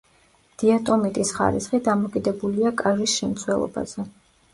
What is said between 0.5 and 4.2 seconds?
დიატომიტის ხარისხი დამოკიდებულია კაჟის შემცველობაზე.